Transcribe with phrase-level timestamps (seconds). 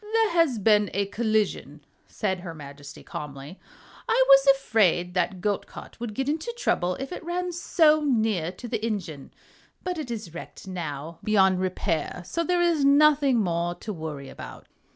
[0.13, 3.59] "There has been a collision," said her Majesty, calmly.
[4.09, 8.51] "I was afraid that goat cart would get into trouble if it ran so near
[8.53, 9.31] to the engine.
[9.83, 14.67] But it is wrecked now, beyond repair, so there is nothing more to worry about."